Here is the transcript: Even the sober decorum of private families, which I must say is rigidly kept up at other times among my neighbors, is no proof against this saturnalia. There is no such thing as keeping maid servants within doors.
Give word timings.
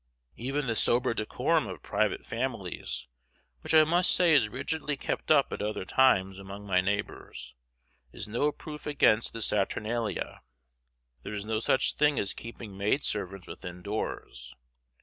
Even 0.35 0.65
the 0.65 0.75
sober 0.75 1.13
decorum 1.13 1.67
of 1.67 1.83
private 1.83 2.25
families, 2.25 3.07
which 3.59 3.75
I 3.75 3.83
must 3.83 4.09
say 4.09 4.33
is 4.33 4.49
rigidly 4.49 4.97
kept 4.97 5.29
up 5.29 5.53
at 5.53 5.61
other 5.61 5.85
times 5.85 6.39
among 6.39 6.65
my 6.65 6.81
neighbors, 6.81 7.53
is 8.11 8.27
no 8.27 8.51
proof 8.51 8.87
against 8.87 9.31
this 9.31 9.45
saturnalia. 9.45 10.41
There 11.21 11.35
is 11.35 11.45
no 11.45 11.59
such 11.59 11.93
thing 11.93 12.17
as 12.17 12.33
keeping 12.33 12.75
maid 12.75 13.03
servants 13.03 13.45
within 13.47 13.83
doors. 13.83 14.55